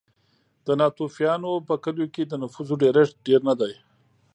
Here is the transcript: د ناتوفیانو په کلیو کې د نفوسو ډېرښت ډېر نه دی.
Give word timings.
د 0.65 0.67
ناتوفیانو 0.79 1.51
په 1.67 1.75
کلیو 1.83 2.11
کې 2.15 2.23
د 2.25 2.33
نفوسو 2.41 2.73
ډېرښت 2.83 3.15
ډېر 3.27 3.39
نه 3.49 3.53
دی. 3.59 3.73